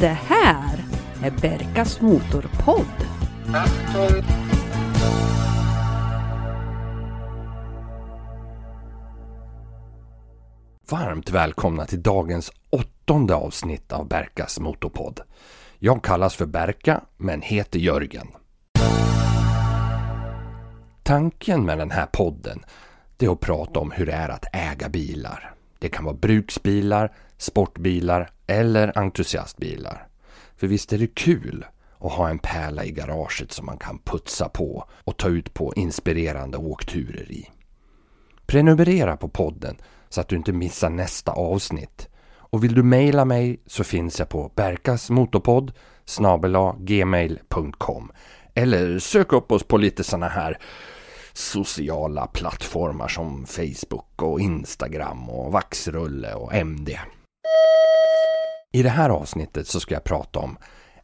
Det 0.00 0.18
här 0.26 0.84
är 1.22 1.30
Berkas 1.30 2.00
Motorpodd. 2.00 2.86
Varmt 10.90 11.30
välkomna 11.30 11.86
till 11.86 12.02
dagens 12.02 12.52
åttonde 12.70 13.34
avsnitt 13.34 13.92
av 13.92 14.08
Berkas 14.08 14.60
Motorpodd. 14.60 15.20
Jag 15.78 16.04
kallas 16.04 16.36
för 16.36 16.46
Berka, 16.46 17.00
men 17.16 17.42
heter 17.42 17.78
Jörgen. 17.78 18.28
Tanken 21.02 21.64
med 21.64 21.78
den 21.78 21.90
här 21.90 22.06
podden 22.06 22.64
det 23.16 23.26
är 23.26 23.32
att 23.32 23.40
prata 23.40 23.80
om 23.80 23.90
hur 23.90 24.06
det 24.06 24.12
är 24.12 24.28
att 24.28 24.46
äga 24.52 24.88
bilar. 24.88 25.54
Det 25.82 25.88
kan 25.88 26.04
vara 26.04 26.16
bruksbilar, 26.16 27.12
sportbilar 27.38 28.30
eller 28.46 28.98
entusiastbilar. 28.98 30.06
För 30.56 30.66
visst 30.66 30.92
är 30.92 30.98
det 30.98 31.14
kul 31.14 31.64
att 31.98 32.12
ha 32.12 32.28
en 32.28 32.38
pärla 32.38 32.84
i 32.84 32.90
garaget 32.90 33.52
som 33.52 33.66
man 33.66 33.78
kan 33.78 33.98
putsa 33.98 34.48
på 34.48 34.84
och 35.04 35.16
ta 35.16 35.28
ut 35.28 35.54
på 35.54 35.74
inspirerande 35.76 36.58
åkturer 36.58 37.32
i. 37.32 37.48
Prenumerera 38.46 39.16
på 39.16 39.28
podden 39.28 39.76
så 40.08 40.20
att 40.20 40.28
du 40.28 40.36
inte 40.36 40.52
missar 40.52 40.90
nästa 40.90 41.32
avsnitt. 41.32 42.08
Och 42.34 42.64
vill 42.64 42.74
du 42.74 42.82
mejla 42.82 43.24
mig 43.24 43.60
så 43.66 43.84
finns 43.84 44.18
jag 44.18 44.28
på 44.28 44.52
berkasmotorpodd 44.54 45.72
gmail.com 46.78 48.12
eller 48.54 48.98
sök 48.98 49.32
upp 49.32 49.52
oss 49.52 49.62
på 49.62 49.76
lite 49.76 50.04
sådana 50.04 50.28
här 50.28 50.58
sociala 51.32 52.26
plattformar 52.26 53.08
som 53.08 53.46
Facebook 53.46 54.22
och 54.22 54.40
Instagram 54.40 55.30
och 55.30 55.52
Vaxrulle 55.52 56.34
och 56.34 56.54
MD. 56.54 56.98
I 58.72 58.82
det 58.82 58.88
här 58.88 59.10
avsnittet 59.10 59.66
så 59.66 59.80
ska 59.80 59.94
jag 59.94 60.04
prata 60.04 60.38
om 60.38 60.58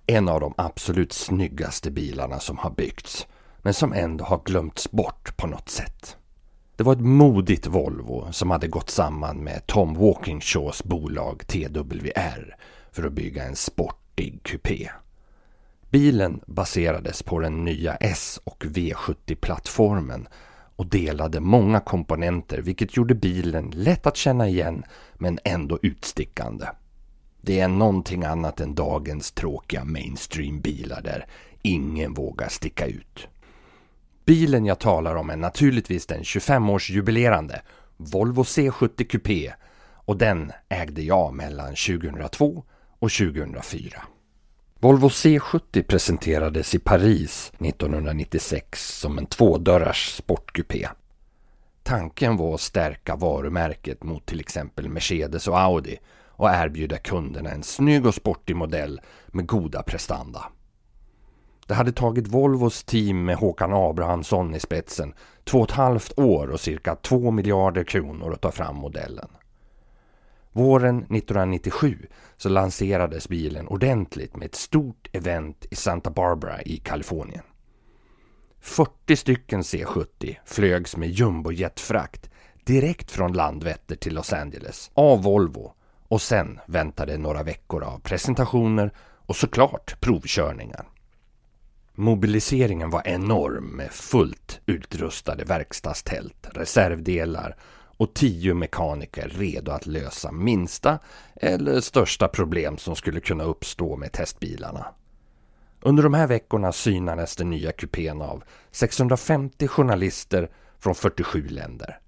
en 0.06 0.28
av 0.28 0.40
de 0.40 0.54
absolut 0.56 1.12
snyggaste 1.12 1.90
bilarna 1.90 2.38
som 2.40 2.58
har 2.58 2.70
byggts 2.70 3.26
men 3.58 3.74
som 3.74 3.92
ändå 3.92 4.24
har 4.24 4.40
glömts 4.44 4.90
bort 4.90 5.36
på 5.36 5.46
något 5.46 5.68
sätt. 5.68 6.16
Det 6.76 6.84
var 6.84 6.92
ett 6.92 7.00
modigt 7.00 7.66
Volvo 7.66 8.32
som 8.32 8.50
hade 8.50 8.68
gått 8.68 8.90
samman 8.90 9.36
med 9.36 9.66
Tom 9.66 9.94
Walkinshaws 9.94 10.84
bolag 10.84 11.46
TWR 11.46 12.56
för 12.92 13.06
att 13.06 13.12
bygga 13.12 13.44
en 13.44 13.56
sportig 13.56 14.40
kupé. 14.42 14.90
Bilen 15.90 16.40
baserades 16.46 17.22
på 17.22 17.38
den 17.38 17.64
nya 17.64 17.94
S 17.94 18.40
och 18.44 18.64
V70-plattformen 18.64 20.28
och 20.76 20.86
delade 20.86 21.40
många 21.40 21.80
komponenter 21.80 22.58
vilket 22.58 22.96
gjorde 22.96 23.14
bilen 23.14 23.72
lätt 23.74 24.06
att 24.06 24.16
känna 24.16 24.48
igen 24.48 24.84
men 25.14 25.38
ändå 25.44 25.78
utstickande. 25.82 26.66
Det 27.40 27.60
är 27.60 27.68
någonting 27.68 28.24
annat 28.24 28.60
än 28.60 28.74
dagens 28.74 29.32
tråkiga 29.32 29.84
mainstream-bilar 29.84 31.02
där 31.02 31.26
ingen 31.62 32.14
vågar 32.14 32.48
sticka 32.48 32.86
ut. 32.86 33.28
Bilen 34.24 34.66
jag 34.66 34.78
talar 34.78 35.14
om 35.14 35.30
är 35.30 35.36
naturligtvis 35.36 36.06
den 36.06 36.22
25-årsjubilerande 36.22 37.58
Volvo 37.96 38.42
C70 38.42 39.04
Coupé 39.04 39.52
och 39.90 40.16
den 40.16 40.52
ägde 40.68 41.02
jag 41.02 41.34
mellan 41.34 41.74
2002 41.74 42.64
och 42.98 43.10
2004. 43.10 44.02
Volvo 44.80 45.08
C70 45.08 45.82
presenterades 45.82 46.74
i 46.74 46.78
Paris 46.78 47.52
1996 47.58 48.98
som 49.00 49.18
en 49.18 49.26
tvådörrars 49.26 50.16
sportkupé. 50.16 50.88
Tanken 51.82 52.36
var 52.36 52.54
att 52.54 52.60
stärka 52.60 53.16
varumärket 53.16 54.02
mot 54.02 54.26
till 54.26 54.40
exempel 54.40 54.88
Mercedes 54.88 55.48
och 55.48 55.60
Audi 55.60 55.98
och 56.26 56.50
erbjuda 56.50 56.98
kunderna 56.98 57.50
en 57.50 57.62
snygg 57.62 58.06
och 58.06 58.14
sportig 58.14 58.56
modell 58.56 59.00
med 59.26 59.46
goda 59.46 59.82
prestanda. 59.82 60.44
Det 61.66 61.74
hade 61.74 61.92
tagit 61.92 62.28
Volvos 62.28 62.84
team 62.84 63.24
med 63.24 63.36
Håkan 63.36 63.72
Abrahamsson 63.72 64.54
i 64.54 64.60
spetsen 64.60 65.14
två 65.44 65.58
och 65.58 65.70
ett 65.70 65.76
halvt 65.76 66.18
år 66.18 66.50
och 66.50 66.60
cirka 66.60 66.94
två 66.94 67.30
miljarder 67.30 67.84
kronor 67.84 68.32
att 68.32 68.40
ta 68.40 68.50
fram 68.50 68.76
modellen. 68.76 69.28
Våren 70.52 70.98
1997 70.98 72.06
så 72.36 72.48
lanserades 72.48 73.28
bilen 73.28 73.68
ordentligt 73.68 74.36
med 74.36 74.46
ett 74.46 74.54
stort 74.54 75.08
event 75.12 75.66
i 75.70 75.76
Santa 75.76 76.10
Barbara 76.10 76.62
i 76.62 76.76
Kalifornien. 76.76 77.42
40 78.60 79.16
stycken 79.16 79.62
C70 79.62 80.36
flögs 80.44 80.96
med 80.96 81.10
jumbojetfrakt 81.10 82.30
direkt 82.64 83.10
från 83.10 83.32
Landvetter 83.32 83.96
till 83.96 84.14
Los 84.14 84.32
Angeles 84.32 84.90
av 84.94 85.22
Volvo 85.22 85.72
och 86.08 86.22
sen 86.22 86.60
väntade 86.66 87.18
några 87.18 87.42
veckor 87.42 87.82
av 87.82 87.98
presentationer 88.00 88.92
och 89.00 89.36
såklart 89.36 90.00
provkörningar. 90.00 90.88
Mobiliseringen 91.94 92.90
var 92.90 93.02
enorm 93.08 93.64
med 93.64 93.90
fullt 93.90 94.60
utrustade 94.66 95.44
verkstadstält, 95.44 96.48
reservdelar 96.52 97.56
och 97.98 98.14
tio 98.14 98.54
mekaniker 98.54 99.28
redo 99.28 99.72
att 99.72 99.86
lösa 99.86 100.32
minsta 100.32 100.98
eller 101.36 101.80
största 101.80 102.28
problem 102.28 102.78
som 102.78 102.96
skulle 102.96 103.20
kunna 103.20 103.44
uppstå 103.44 103.96
med 103.96 104.12
testbilarna. 104.12 104.86
Under 105.80 106.02
de 106.02 106.14
här 106.14 106.26
veckorna 106.26 106.72
synades 106.72 107.36
den 107.36 107.50
nya 107.50 107.72
kupén 107.72 108.22
av 108.22 108.44
650 108.70 109.68
journalister 109.68 110.50
från 110.78 110.94
47 110.94 111.48
länder. 111.48 111.98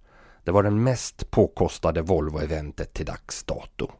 Det 0.45 0.51
var 0.51 0.62
den 0.62 0.83
mest 0.83 1.31
påkostade 1.31 2.03
Volvo-eventet 2.03 2.93
till 2.93 3.07
dags 3.07 3.45
dato. 3.45 3.91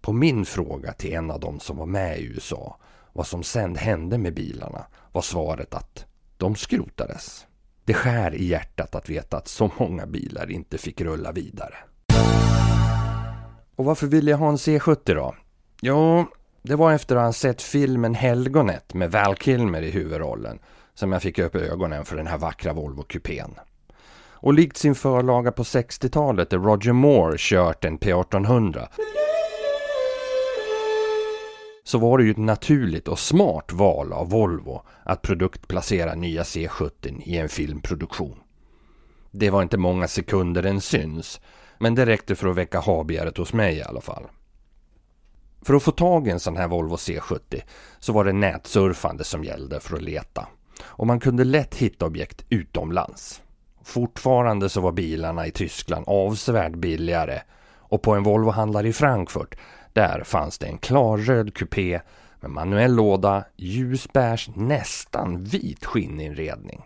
På 0.00 0.12
min 0.12 0.44
fråga 0.44 0.92
till 0.92 1.12
en 1.12 1.30
av 1.30 1.40
dem 1.40 1.60
som 1.60 1.76
var 1.76 1.86
med 1.86 2.18
i 2.18 2.24
USA 2.24 2.78
vad 3.12 3.26
som 3.26 3.42
sen 3.42 3.76
hände 3.76 4.18
med 4.18 4.34
bilarna 4.34 4.86
var 5.12 5.22
svaret 5.22 5.74
att 5.74 6.04
de 6.36 6.56
skrotades. 6.56 7.46
Det 7.84 7.94
skär 7.94 8.34
i 8.34 8.44
hjärtat 8.44 8.94
att 8.94 9.08
veta 9.08 9.36
att 9.36 9.48
så 9.48 9.70
många 9.78 10.06
bilar 10.06 10.50
inte 10.50 10.78
fick 10.78 11.00
rulla 11.00 11.32
vidare. 11.32 11.74
Och 13.76 13.84
varför 13.84 14.06
ville 14.06 14.30
jag 14.30 14.38
ha 14.38 14.48
en 14.48 14.56
C70 14.56 15.14
då? 15.14 15.34
Jo, 15.80 16.26
det 16.62 16.74
var 16.74 16.92
efter 16.92 17.16
att 17.16 17.24
ha 17.24 17.32
sett 17.32 17.62
filmen 17.62 18.14
Helgonet 18.14 18.94
med 18.94 19.10
Val 19.12 19.36
Kilmer 19.36 19.82
i 19.82 19.90
huvudrollen 19.90 20.58
som 20.94 21.12
jag 21.12 21.22
fick 21.22 21.38
upp 21.38 21.54
ögonen 21.56 22.04
för 22.04 22.16
den 22.16 22.26
här 22.26 22.38
vackra 22.38 22.72
Volvo-kupén. 22.72 23.54
Och 24.44 24.54
likt 24.54 24.76
sin 24.76 24.94
förlaga 24.94 25.52
på 25.52 25.62
60-talet 25.62 26.50
där 26.50 26.58
Roger 26.58 26.92
Moore 26.92 27.36
kört 27.38 27.84
en 27.84 27.98
P1800 27.98 28.88
så 31.94 31.98
var 31.98 32.18
det 32.18 32.24
ju 32.24 32.30
ett 32.30 32.36
naturligt 32.36 33.08
och 33.08 33.18
smart 33.18 33.72
val 33.72 34.12
av 34.12 34.30
Volvo 34.30 34.82
att 35.02 35.22
produktplacera 35.22 36.14
nya 36.14 36.42
C70 36.42 37.22
i 37.24 37.36
en 37.36 37.48
filmproduktion. 37.48 38.38
Det 39.30 39.50
var 39.50 39.62
inte 39.62 39.78
många 39.78 40.08
sekunder 40.08 40.62
den 40.62 40.80
syns, 40.80 41.40
men 41.78 41.94
det 41.94 42.06
räckte 42.06 42.34
för 42.34 42.48
att 42.48 42.56
väcka 42.56 42.80
habegäret 42.80 43.36
hos 43.36 43.52
mig 43.52 43.76
i 43.76 43.82
alla 43.82 44.00
fall. 44.00 44.24
För 45.62 45.74
att 45.74 45.82
få 45.82 45.90
tag 45.90 46.28
i 46.28 46.30
en 46.30 46.40
sån 46.40 46.56
här 46.56 46.68
Volvo 46.68 46.96
C70 46.96 47.62
så 47.98 48.12
var 48.12 48.24
det 48.24 48.32
nätsurfande 48.32 49.24
som 49.24 49.44
gällde 49.44 49.80
för 49.80 49.96
att 49.96 50.02
leta. 50.02 50.46
Och 50.82 51.06
man 51.06 51.20
kunde 51.20 51.44
lätt 51.44 51.74
hitta 51.74 52.06
objekt 52.06 52.44
utomlands. 52.48 53.42
Fortfarande 53.84 54.68
så 54.68 54.80
var 54.80 54.92
bilarna 54.92 55.46
i 55.46 55.50
Tyskland 55.50 56.04
avsevärt 56.08 56.74
billigare 56.74 57.40
och 57.94 58.02
på 58.02 58.14
en 58.14 58.22
Volvo-handlare 58.22 58.88
i 58.88 58.92
Frankfurt 58.92 59.54
där 59.94 60.22
fanns 60.24 60.58
det 60.58 60.66
en 60.66 60.78
klarröd 60.78 61.54
kupé 61.54 62.00
med 62.40 62.50
manuell 62.50 62.94
låda, 62.94 63.44
ljusbärs, 63.56 64.50
nästan 64.54 65.44
vit 65.44 65.84
skinninredning. 65.84 66.82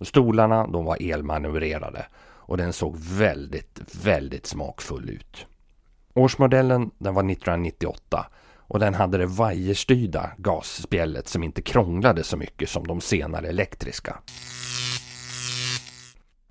Stolarna 0.00 0.66
de 0.66 0.84
var 0.84 1.12
elmanövrerade 1.12 2.06
och 2.22 2.56
den 2.56 2.72
såg 2.72 2.96
väldigt, 2.96 3.80
väldigt 4.04 4.46
smakfull 4.46 5.10
ut. 5.10 5.46
Årsmodellen 6.14 6.90
den 6.98 7.14
var 7.14 7.22
1998 7.22 8.26
och 8.56 8.78
den 8.78 8.94
hade 8.94 9.18
det 9.18 9.26
vajerstyrda 9.26 10.30
gasspjället 10.36 11.28
som 11.28 11.42
inte 11.42 11.62
krånglade 11.62 12.24
så 12.24 12.36
mycket 12.36 12.68
som 12.68 12.86
de 12.86 13.00
senare 13.00 13.48
elektriska. 13.48 14.18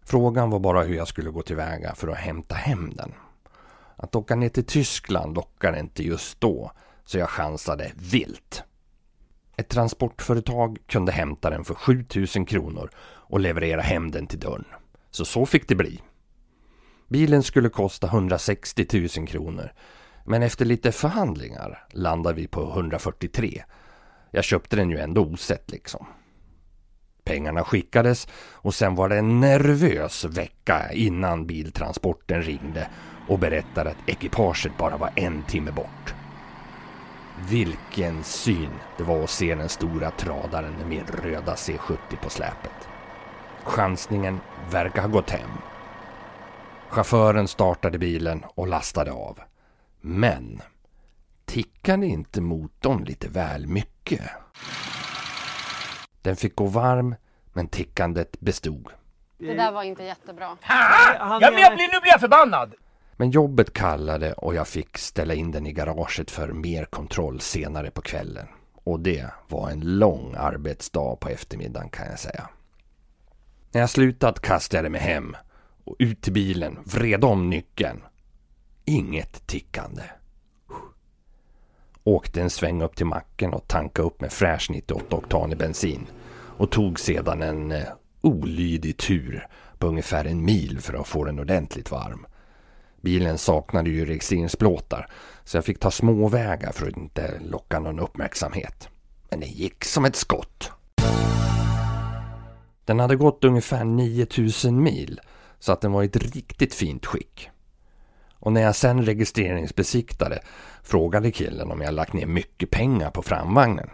Frågan 0.06 0.50
var 0.50 0.60
bara 0.60 0.84
hur 0.84 0.96
jag 0.96 1.08
skulle 1.08 1.30
gå 1.30 1.42
tillväga 1.42 1.96
för 1.96 2.08
att 2.08 2.18
hämta 2.18 2.56
hem 2.56 2.94
den. 2.96 3.14
Att 4.02 4.16
åka 4.16 4.36
ner 4.36 4.50
till 4.50 4.66
Tyskland 4.66 5.36
lockade 5.36 5.80
inte 5.80 6.04
just 6.04 6.42
då, 6.42 6.72
så 7.06 7.18
jag 7.18 7.30
chansade 7.30 7.92
vilt. 7.96 8.64
Ett 9.58 9.70
transportföretag 9.70 10.78
kunde 10.88 11.12
hämta 11.12 11.50
den 11.50 11.64
för 11.64 11.74
7000 11.74 12.46
kronor 12.46 12.90
och 13.04 13.40
leverera 13.40 13.82
hem 13.82 14.12
den 14.12 14.28
till 14.28 14.40
dörren. 14.40 14.66
Så 15.12 15.26
så 15.26 15.46
fick 15.46 15.68
det 15.68 15.76
bli. 15.76 16.02
Bilen 17.08 17.44
skulle 17.44 17.70
kosta 17.70 18.08
160 18.08 18.86
000 19.18 19.28
kronor. 19.28 19.72
Men 20.26 20.44
efter 20.44 20.66
lite 20.66 20.92
förhandlingar 20.92 21.88
landade 21.92 22.36
vi 22.36 22.48
på 22.48 22.62
143. 22.62 23.64
Jag 24.32 24.44
köpte 24.44 24.76
den 24.76 24.90
ju 24.90 24.98
ändå 24.98 25.26
osett 25.26 25.72
liksom. 25.72 26.06
Pengarna 27.32 27.64
skickades 27.64 28.28
och 28.54 28.74
sen 28.74 28.96
var 28.96 29.10
det 29.10 29.18
en 29.18 29.40
nervös 29.40 30.26
vecka 30.26 30.92
innan 30.92 31.48
biltransporten 31.48 32.42
ringde 32.42 32.88
och 33.28 33.40
berättade 33.40 33.90
att 33.90 34.10
ekipaget 34.10 34.78
bara 34.78 34.98
var 34.98 35.10
en 35.16 35.44
timme 35.44 35.72
bort. 35.72 36.14
Vilken 37.50 38.24
syn 38.24 38.70
det 38.98 39.04
var 39.04 39.24
att 39.24 39.30
se 39.30 39.56
den 39.56 39.70
stora 39.70 40.12
tradaren 40.12 40.74
med 40.74 40.88
min 40.88 41.04
röda 41.24 41.56
C70 41.56 41.98
på 42.22 42.30
släpet. 42.30 42.88
Chansningen 43.64 44.40
verkar 44.72 45.02
ha 45.02 45.10
gått 45.10 45.30
hem. 45.30 45.52
Chauffören 46.90 47.48
startade 47.48 47.98
bilen 47.98 48.44
och 48.56 48.68
lastade 48.68 49.12
av. 49.12 49.40
Men 50.02 50.62
tickade 51.46 52.06
inte 52.06 52.42
motorn 52.42 53.04
lite 53.04 53.28
väl 53.28 53.68
mycket? 53.68 54.22
Den 56.22 56.36
fick 56.36 56.56
gå 56.56 56.66
varm, 56.66 57.16
men 57.54 57.68
tickandet 57.68 58.40
bestod. 58.40 58.88
Det 59.38 59.54
där 59.54 59.72
var 59.72 59.84
inte 59.84 60.04
jättebra. 60.04 60.58
Ja, 60.68 61.40
men 61.42 61.60
jag 61.62 61.76
blir, 61.76 61.94
nu 61.94 62.00
blir 62.02 62.12
jag 62.12 62.20
förbannad! 62.20 62.74
Men 63.16 63.32
jobbet 63.32 63.74
kallade 63.74 64.34
och 64.34 64.56
jag 64.56 64.68
fick 64.68 64.98
ställa 64.98 65.34
in 65.34 65.52
den 65.52 65.66
i 65.66 65.72
garaget 65.72 66.32
för 66.32 66.48
mer 66.48 66.86
kontroll 66.86 67.40
senare 67.42 67.92
på 67.92 68.02
kvällen. 68.02 68.48
Och 68.84 69.00
det 69.00 69.26
var 69.48 69.70
en 69.70 69.98
lång 70.00 70.36
arbetsdag 70.38 71.16
på 71.16 71.30
eftermiddagen 71.30 71.90
kan 71.90 72.10
jag 72.10 72.20
säga. 72.20 72.50
När 73.72 73.82
jag 73.82 73.90
slutat 73.90 74.40
kastade 74.40 74.84
jag 74.84 74.92
mig 74.92 75.02
hem 75.02 75.38
och 75.84 75.96
ut 76.00 76.22
till 76.22 76.34
bilen, 76.34 76.80
vred 76.86 77.24
om 77.24 77.50
nyckeln. 77.50 78.04
Inget 78.86 79.48
tickande. 79.48 80.04
Åkte 82.04 82.42
en 82.42 82.50
sväng 82.50 82.82
upp 82.82 82.96
till 82.96 83.06
macken 83.06 83.54
och 83.54 83.68
tankade 83.68 84.08
upp 84.08 84.22
med 84.22 84.32
fräsch 84.32 84.68
98 84.70 85.16
oktan 85.16 85.52
i 85.52 85.56
bensin. 85.56 86.08
Och 86.58 86.72
tog 86.72 87.00
sedan 87.00 87.42
en 87.42 87.72
eh, 87.72 87.84
olydig 88.22 88.98
tur 88.98 89.48
på 89.78 89.88
ungefär 89.88 90.26
en 90.26 90.46
mil 90.46 90.80
för 90.80 90.94
att 90.94 91.08
få 91.08 91.24
den 91.24 91.40
ordentligt 91.40 91.92
varm. 91.92 92.26
Bilen 93.02 93.38
saknade 93.38 93.90
ju 93.90 94.06
registreringsplåtar 94.06 95.08
så 95.44 95.58
jag 95.58 95.66
fick 95.66 95.80
ta 95.80 95.92
småvägar 95.92 96.72
för 96.72 96.88
att 96.88 96.98
inte 96.98 97.40
locka 97.40 97.80
någon 97.80 98.00
uppmärksamhet. 98.00 98.90
Men 99.30 99.40
det 99.40 99.46
gick 99.46 99.86
som 99.86 100.06
ett 100.06 100.16
skott. 100.16 100.72
Den 102.86 103.00
hade 103.00 103.16
gått 103.16 103.44
ungefär 103.44 103.84
9000 103.84 104.84
mil 104.84 105.20
så 105.60 105.72
att 105.72 105.82
den 105.82 105.92
var 105.92 106.04
i 106.04 106.06
ett 106.06 106.36
riktigt 106.36 106.74
fint 106.74 107.06
skick. 107.06 107.50
Och 108.34 108.54
när 108.54 108.62
jag 108.62 108.76
sen 108.76 109.06
registreringsbesiktade 109.06 110.40
frågade 110.84 111.32
killen 111.32 111.72
om 111.72 111.82
jag 111.82 111.94
lagt 111.94 112.14
ner 112.14 112.26
mycket 112.26 112.72
pengar 112.72 113.12
på 113.12 113.22
framvagnen. 113.22 113.90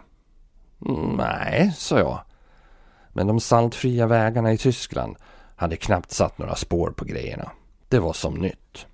Nej, 1.16 1.72
sa 1.76 1.98
jag. 1.98 2.20
Men 3.12 3.26
de 3.26 3.40
saltfria 3.40 4.06
vägarna 4.06 4.52
i 4.52 4.58
Tyskland 4.58 5.16
hade 5.56 5.76
knappt 5.76 6.10
satt 6.10 6.38
några 6.38 6.54
spår 6.54 6.90
på 6.90 7.04
grejerna. 7.04 7.50
Det 7.88 7.98
var 7.98 8.12
som 8.12 8.34
nytt. 8.34 8.86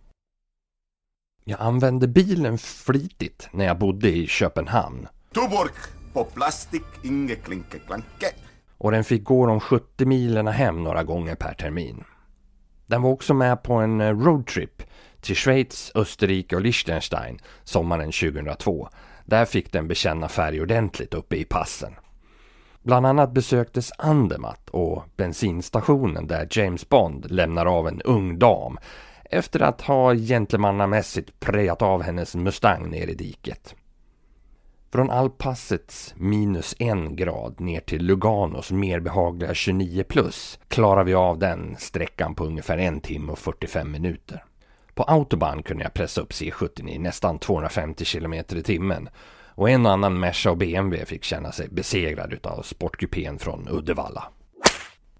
Jag 1.44 1.60
använde 1.60 2.08
bilen 2.08 2.58
flitigt 2.58 3.48
när 3.52 3.64
jag 3.64 3.78
bodde 3.78 4.08
i 4.08 4.26
Köpenhamn. 4.26 5.08
Tuborg 5.34 5.72
på 6.12 6.24
plastik, 6.24 6.84
inge 7.02 7.34
klinke 7.34 7.78
klanke. 7.78 8.26
Och 8.78 8.90
den 8.90 9.04
fick 9.04 9.24
gå 9.24 9.46
de 9.46 9.60
70 9.60 10.06
milerna 10.06 10.50
hem 10.50 10.84
några 10.84 11.02
gånger 11.02 11.34
per 11.34 11.54
termin. 11.54 12.04
Den 12.86 13.02
var 13.02 13.10
också 13.10 13.34
med 13.34 13.62
på 13.62 13.74
en 13.74 14.00
eh, 14.00 14.18
roadtrip 14.18 14.82
till 15.24 15.36
Schweiz, 15.36 15.92
Österrike 15.94 16.56
och 16.56 16.62
Liechtenstein 16.62 17.38
sommaren 17.64 18.12
2002. 18.12 18.88
Där 19.24 19.44
fick 19.44 19.72
den 19.72 19.88
bekänna 19.88 20.28
färg 20.28 20.62
ordentligt 20.62 21.14
uppe 21.14 21.36
i 21.36 21.44
passen. 21.44 21.94
Bland 22.82 23.06
annat 23.06 23.32
besöktes 23.32 23.92
Andermatt 23.98 24.70
och 24.70 25.04
bensinstationen 25.16 26.26
där 26.26 26.48
James 26.50 26.88
Bond 26.88 27.30
lämnar 27.30 27.66
av 27.66 27.88
en 27.88 28.02
ung 28.02 28.38
dam 28.38 28.78
efter 29.30 29.60
att 29.60 29.80
ha 29.80 30.14
gentlemannamässigt 30.14 31.40
prejat 31.40 31.82
av 31.82 32.02
hennes 32.02 32.34
Mustang 32.34 32.90
ner 32.90 33.06
i 33.06 33.14
diket. 33.14 33.74
Från 34.92 35.10
Alpassets 35.10 36.14
minus 36.16 36.74
en 36.78 37.16
grad 37.16 37.60
ner 37.60 37.80
till 37.80 38.04
Luganos 38.04 38.72
mer 38.72 39.00
behagliga 39.00 39.54
29 39.54 40.04
plus 40.04 40.58
klarar 40.68 41.04
vi 41.04 41.14
av 41.14 41.38
den 41.38 41.76
sträckan 41.78 42.34
på 42.34 42.44
ungefär 42.44 42.78
en 42.78 43.00
timme 43.00 43.32
och 43.32 43.38
45 43.38 43.90
minuter. 43.90 44.44
På 44.94 45.02
autobahn 45.02 45.62
kunde 45.62 45.84
jag 45.84 45.94
pressa 45.94 46.20
upp 46.20 46.32
C70 46.32 46.88
i 46.88 46.98
nästan 46.98 47.38
250 47.38 48.04
km 48.04 48.34
i 48.34 48.62
timmen 48.62 49.08
och 49.54 49.70
en 49.70 49.86
och 49.86 49.92
annan 49.92 50.20
Merca 50.20 50.50
och 50.50 50.56
BMW 50.56 51.06
fick 51.06 51.24
känna 51.24 51.52
sig 51.52 51.68
besegrad 51.68 52.32
utav 52.32 52.62
sportkupén 52.62 53.38
från 53.38 53.68
Uddevalla. 53.68 54.24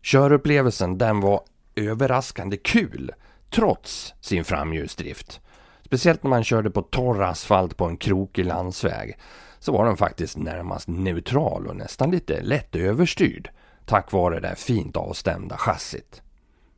Körupplevelsen 0.02 0.98
den 0.98 1.20
var 1.20 1.40
överraskande 1.76 2.56
kul 2.56 3.12
trots 3.50 4.14
sin 4.20 4.44
framhjulsdrift. 4.44 5.40
Speciellt 5.82 6.22
när 6.22 6.30
man 6.30 6.44
körde 6.44 6.70
på 6.70 6.82
torr 6.82 7.22
asfalt 7.22 7.76
på 7.76 7.84
en 7.84 7.96
krokig 7.96 8.44
landsväg 8.44 9.18
så 9.58 9.72
var 9.72 9.86
den 9.86 9.96
faktiskt 9.96 10.36
närmast 10.36 10.88
neutral 10.88 11.66
och 11.66 11.76
nästan 11.76 12.10
lite 12.10 12.42
lätt 12.42 12.76
överstyrd 12.76 13.50
tack 13.84 14.12
vare 14.12 14.40
det 14.40 14.56
fint 14.56 14.96
avstämda 14.96 15.56
chassit. 15.56 16.23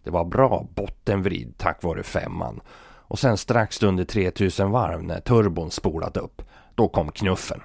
Det 0.06 0.12
var 0.12 0.24
bra 0.24 0.66
bottenvrid 0.74 1.54
tack 1.56 1.82
vare 1.82 2.02
femman 2.02 2.60
och 2.98 3.18
sen 3.18 3.36
strax 3.36 3.82
under 3.82 4.04
3000 4.04 4.70
varv 4.70 5.02
när 5.02 5.20
turbon 5.20 5.70
spolat 5.70 6.16
upp, 6.16 6.42
då 6.74 6.88
kom 6.88 7.12
knuffen. 7.12 7.60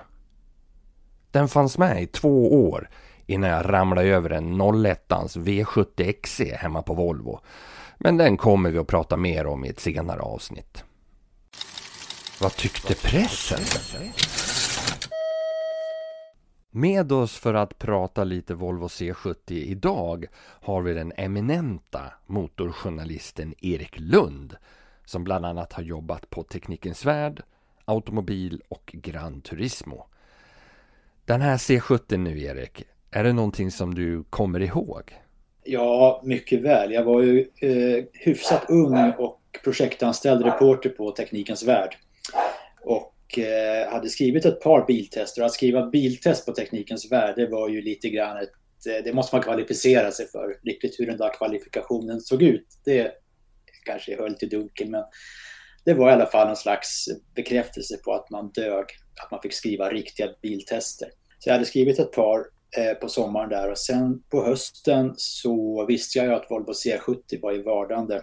Den 1.32 1.48
fanns 1.48 1.78
med 1.78 2.04
i 2.04 2.08
två 2.08 2.68
år 2.70 2.90
innan 3.26 3.50
jag 3.50 3.74
ramlade 3.74 4.08
över 4.08 4.30
en 4.30 4.62
01 4.86 5.08
V70 5.36 6.14
XC 6.22 6.42
hemma 6.54 6.82
på 6.82 6.94
Volvo. 6.94 7.40
Men 7.98 8.18
den 8.18 8.38
kommer 8.38 8.72
vi 8.72 8.78
att 8.78 8.88
prata 8.88 9.18
mer 9.18 9.46
om 9.48 9.66
i 9.66 9.70
ett 9.70 9.80
senare 9.80 10.20
avsnitt. 10.20 10.84
Vad 12.40 12.56
tyckte 12.56 12.96
pressen? 12.96 13.60
Med 16.74 17.12
oss 17.12 17.38
för 17.38 17.54
att 17.54 17.78
prata 17.78 18.24
lite 18.24 18.54
Volvo 18.54 18.88
C70 18.88 19.36
idag 19.52 20.26
har 20.38 20.82
vi 20.82 20.94
den 20.94 21.14
eminenta 21.18 22.02
motorjournalisten 22.26 23.54
Erik 23.62 24.00
Lund 24.00 24.56
som 25.06 25.24
bland 25.24 25.46
annat 25.46 25.74
har 25.74 25.84
jobbat 25.84 26.30
på 26.30 26.44
Teknikens 26.44 27.06
Värld, 27.06 27.44
Automobil 27.86 28.62
och 28.68 28.92
Gran 28.94 29.42
Turismo. 29.42 30.06
Den 31.26 31.42
här 31.42 31.58
C70 31.58 32.18
nu 32.18 32.42
Erik, 32.42 32.84
är 33.12 33.24
det 33.24 33.34
någonting 33.34 33.72
som 33.72 33.96
du 33.96 34.24
kommer 34.24 34.60
ihåg? 34.60 35.14
Ja, 35.64 36.22
mycket 36.24 36.62
väl. 36.62 36.92
Jag 36.92 37.04
var 37.04 37.22
ju 37.22 37.40
eh, 37.62 38.04
hyfsat 38.14 38.66
ung 38.70 39.12
och 39.18 39.42
projektanställd 39.64 40.46
reporter 40.46 40.90
på 40.90 41.12
Teknikens 41.12 41.64
Värld. 41.64 41.96
Och 42.82 43.11
eh, 43.38 43.92
hade 43.92 44.10
skrivit 44.10 44.46
ett 44.46 44.62
par 44.62 44.86
biltester. 44.86 45.42
Att 45.42 45.54
skriva 45.54 45.88
biltest 45.88 46.46
på 46.46 46.52
Teknikens 46.52 47.12
värde 47.12 47.48
var 47.48 47.70
ju 47.70 47.82
lite 47.82 48.10
grann 48.10 48.38
ett... 48.38 48.50
Eh, 48.90 49.04
det 49.04 49.14
måste 49.14 49.36
man 49.36 49.44
kvalificera 49.44 50.12
sig 50.12 50.28
för. 50.28 50.58
Riktigt 50.64 51.00
hur 51.00 51.06
den 51.06 51.18
där 51.18 51.34
kvalifikationen 51.34 52.22
såg 52.22 52.44
ut, 52.44 52.68
det 52.86 53.12
kanske 53.86 54.18
höll 54.18 54.36
till 54.36 54.50
dunkel, 54.50 54.90
men 54.90 55.04
det 55.86 55.94
var 55.94 56.10
i 56.10 56.14
alla 56.14 56.26
fall 56.26 56.50
en 56.50 56.56
slags 56.56 57.06
bekräftelse 57.36 57.98
på 57.98 58.14
att 58.14 58.30
man 58.30 58.52
dög, 58.52 58.86
att 59.24 59.32
man 59.32 59.42
fick 59.42 59.54
skriva 59.54 59.90
riktiga 59.90 60.30
biltester. 60.42 61.10
Så 61.40 61.50
jag 61.50 61.54
hade 61.54 61.66
skrivit 61.66 62.00
ett 62.00 62.12
par 62.12 62.40
eh, 62.78 62.94
på 62.94 63.10
sommaren 63.10 63.50
där 63.50 63.72
och 63.72 63.78
sen 63.78 64.24
på 64.30 64.46
hösten 64.46 65.14
så 65.18 65.86
visste 65.86 66.18
jag 66.18 66.28
ju 66.28 66.34
att 66.34 66.52
Volvo 66.52 66.72
C70 66.72 67.42
var 67.42 67.54
i 67.54 67.62
vardande. 67.62 68.22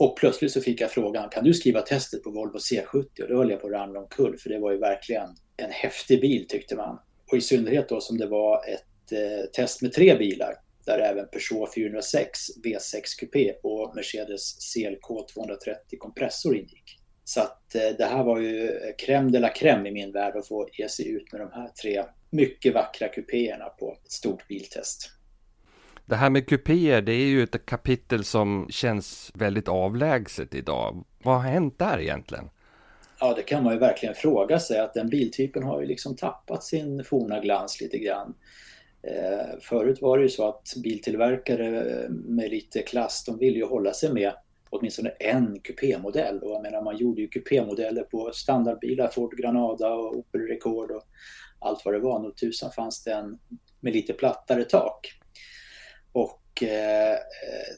Och 0.00 0.16
plötsligt 0.16 0.52
så 0.52 0.60
fick 0.60 0.80
jag 0.80 0.90
frågan, 0.90 1.28
kan 1.28 1.44
du 1.44 1.54
skriva 1.54 1.80
testet 1.80 2.22
på 2.22 2.30
Volvo 2.30 2.58
C70? 2.58 3.22
Och 3.22 3.28
då 3.28 3.36
höll 3.36 3.50
jag 3.50 3.60
på 3.60 3.66
att 3.66 3.72
ramla 3.72 4.00
omkull 4.00 4.38
för 4.38 4.50
det 4.50 4.58
var 4.58 4.72
ju 4.72 4.78
verkligen 4.78 5.28
en 5.56 5.70
häftig 5.70 6.20
bil 6.20 6.48
tyckte 6.48 6.76
man. 6.76 6.98
Och 7.30 7.38
i 7.38 7.40
synnerhet 7.40 7.88
då 7.88 8.00
som 8.00 8.18
det 8.18 8.26
var 8.26 8.64
ett 8.68 9.12
eh, 9.12 9.50
test 9.52 9.82
med 9.82 9.92
tre 9.92 10.18
bilar 10.18 10.54
där 10.86 10.98
även 10.98 11.26
Peugeot 11.28 11.74
406 11.74 12.38
V6 12.64 13.02
Coupé 13.20 13.54
och 13.62 13.92
Mercedes 13.96 14.74
CLK 14.74 15.28
230 15.34 15.98
kompressor 15.98 16.56
ingick. 16.56 17.00
Så 17.24 17.40
att 17.40 17.74
eh, 17.74 17.96
det 17.98 18.04
här 18.04 18.24
var 18.24 18.40
ju 18.40 18.80
crème 18.98 19.30
de 19.30 19.38
la 19.38 19.48
crème 19.48 19.88
i 19.88 19.92
min 19.92 20.12
värld 20.12 20.36
att 20.36 20.48
få 20.48 20.68
ge 20.72 20.88
sig 20.88 21.08
ut 21.08 21.32
med 21.32 21.40
de 21.40 21.50
här 21.52 21.68
tre 21.82 22.04
mycket 22.30 22.74
vackra 22.74 23.08
kupéerna 23.08 23.64
på 23.64 23.92
ett 23.92 24.12
stort 24.12 24.48
biltest. 24.48 25.19
Det 26.10 26.16
här 26.16 26.30
med 26.30 26.48
kupéer, 26.48 27.02
det 27.02 27.12
är 27.12 27.26
ju 27.26 27.42
ett 27.42 27.66
kapitel 27.66 28.24
som 28.24 28.66
känns 28.70 29.30
väldigt 29.34 29.68
avlägset 29.68 30.54
idag. 30.54 31.04
Vad 31.22 31.34
har 31.34 31.50
hänt 31.50 31.78
där 31.78 32.00
egentligen? 32.00 32.50
Ja, 33.20 33.34
det 33.34 33.42
kan 33.42 33.64
man 33.64 33.72
ju 33.72 33.78
verkligen 33.78 34.14
fråga 34.14 34.58
sig 34.58 34.80
att 34.80 34.94
den 34.94 35.08
biltypen 35.08 35.62
har 35.62 35.80
ju 35.80 35.86
liksom 35.86 36.16
tappat 36.16 36.64
sin 36.64 37.04
forna 37.04 37.40
glans 37.40 37.80
lite 37.80 37.98
grann. 37.98 38.34
Eh, 39.02 39.58
förut 39.60 40.02
var 40.02 40.18
det 40.18 40.22
ju 40.22 40.28
så 40.28 40.48
att 40.48 40.72
biltillverkare 40.84 41.78
eh, 41.80 42.10
med 42.10 42.50
lite 42.50 42.82
klass, 42.82 43.24
de 43.24 43.38
ville 43.38 43.58
ju 43.58 43.66
hålla 43.66 43.92
sig 43.92 44.12
med 44.12 44.32
åtminstone 44.70 45.08
en 45.08 45.60
kupémodell. 45.60 46.38
Och 46.38 46.50
jag 46.50 46.62
menar, 46.62 46.82
man 46.82 46.96
gjorde 46.96 47.20
ju 47.20 47.28
kupémodeller 47.28 48.02
på 48.02 48.30
standardbilar, 48.32 49.08
Ford 49.08 49.36
Granada 49.36 49.94
och 49.94 50.16
Opel 50.16 50.40
Rekord 50.40 50.90
och 50.90 51.02
allt 51.58 51.84
vad 51.84 51.94
det 51.94 52.00
var. 52.00 52.18
Nog 52.18 52.36
tusan 52.36 52.70
fanns 52.70 53.04
det 53.04 53.12
en 53.12 53.38
med 53.80 53.92
lite 53.92 54.12
plattare 54.12 54.64
tak. 54.64 55.19
Och 56.60 56.66
eh, 56.66 57.18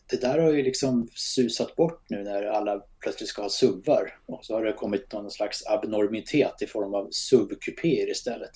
det 0.07 0.21
där 0.21 0.39
har 0.39 0.53
ju 0.53 0.63
liksom 0.63 1.09
susat 1.15 1.77
bort 1.77 2.05
nu 2.09 2.23
när 2.23 2.43
alla 2.43 2.83
plötsligt 3.01 3.29
ska 3.29 3.43
ha 3.43 3.49
SUVar. 3.49 4.19
Och 4.27 4.45
så 4.45 4.55
har 4.55 4.65
det 4.65 4.73
kommit 4.73 5.13
någon 5.13 5.31
slags 5.31 5.67
abnormitet 5.67 6.63
i 6.63 6.67
form 6.67 6.95
av 6.95 7.09
SUV-kupéer 7.11 8.11
istället. 8.11 8.51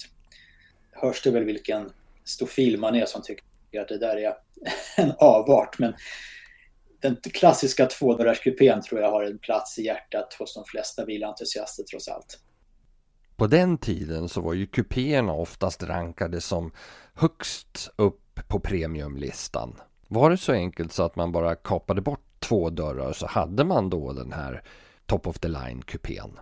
Hörs 0.93 1.23
det 1.23 1.31
väl 1.31 1.45
vilken 1.45 1.91
stofil 2.25 2.79
man 2.79 2.95
är 2.95 3.07
som 3.07 3.23
tycker 3.23 3.81
att 3.81 3.89
det 3.89 3.99
där 3.99 4.17
är 4.17 4.35
en 4.97 5.13
avart. 5.19 5.79
Men 5.79 5.95
den 7.01 7.17
klassiska 7.17 7.87
tvådörrarskupén 7.87 8.83
tror 8.83 9.01
jag 9.01 9.11
har 9.11 9.25
en 9.25 9.39
plats 9.39 9.79
i 9.79 9.85
hjärtat 9.85 10.35
hos 10.39 10.55
de 10.55 10.65
flesta 10.65 11.05
bilentusiaster 11.05 11.83
trots 11.83 12.09
allt. 12.09 12.39
På 13.37 13.47
den 13.47 13.79
tiden 13.79 14.29
så 14.29 14.41
var 14.41 14.55
ju 14.55 14.67
kupéerna 14.67 15.33
oftast 15.33 15.83
rankade 15.83 16.41
som 16.41 16.73
högst 17.15 17.91
upp 17.97 18.41
på 18.49 18.61
premiumlistan. 18.61 19.81
Var 20.09 20.31
det 20.31 20.37
så 20.37 20.53
enkelt 20.53 20.93
så 20.93 21.03
att 21.03 21.17
man 21.17 21.33
bara 21.33 21.55
kapade 21.55 22.01
bort 22.01 22.41
två 22.49 22.71
dörrar 22.71 23.13
så 23.13 23.27
hade 23.27 23.65
man 23.65 23.91
då 23.91 24.13
den 24.13 24.33
här 24.33 24.63
top 25.07 25.27
of 25.27 25.39
the 25.39 25.49
line 25.49 25.83
kupén? 25.83 26.39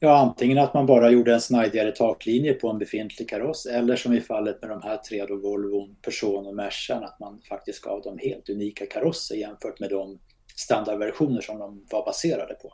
Ja, 0.00 0.18
antingen 0.18 0.58
att 0.58 0.74
man 0.74 0.86
bara 0.86 1.10
gjorde 1.10 1.34
en 1.34 1.40
snidigare 1.40 1.92
taklinje 1.92 2.54
på 2.54 2.70
en 2.70 2.78
befintlig 2.78 3.28
kaross 3.28 3.66
eller 3.66 3.96
som 3.96 4.12
i 4.12 4.20
fallet 4.20 4.60
med 4.60 4.70
de 4.70 4.82
här 4.82 4.96
tre 4.96 5.26
då, 5.26 5.36
Volvon, 5.36 5.96
Person 6.02 6.46
och 6.46 6.54
Mercan 6.54 7.04
att 7.04 7.20
man 7.20 7.40
faktiskt 7.48 7.82
gav 7.82 8.02
dem 8.02 8.18
helt 8.18 8.48
unika 8.48 8.86
karosser 8.86 9.36
jämfört 9.36 9.80
med 9.80 9.90
de 9.90 10.18
standardversioner 10.56 11.40
som 11.40 11.58
de 11.58 11.86
var 11.90 12.04
baserade 12.04 12.54
på. 12.54 12.72